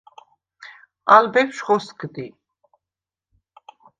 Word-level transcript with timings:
ალ 1.15 1.25
ბეფშვ 1.33 1.61
ხოსგდი. 1.65 2.25